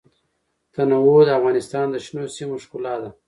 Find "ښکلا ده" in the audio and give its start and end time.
2.63-3.09